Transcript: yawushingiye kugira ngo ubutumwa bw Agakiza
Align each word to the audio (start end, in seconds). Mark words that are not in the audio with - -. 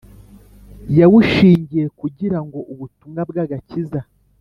yawushingiye 0.99 1.85
kugira 1.99 2.37
ngo 2.45 2.59
ubutumwa 2.73 3.21
bw 3.29 3.35
Agakiza 3.43 3.99